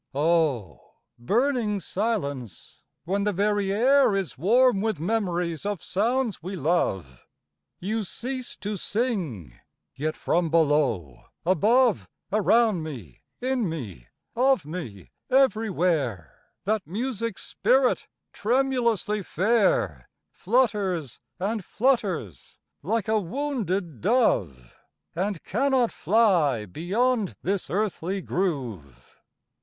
[0.01, 0.93] IV Oh!
[1.19, 2.81] burning silence!
[3.05, 7.23] when the very air Is warm with memories of sounds we love!
[7.77, 9.59] You cease to sing,
[9.93, 19.21] yet from below, above, Around me, in me, of me, everywhere, That Music's spirit, tremulously
[19.21, 24.73] fair Flutters and flutters, like a wounded dove,
[25.15, 29.19] And cannot fly beyond this earthly groove!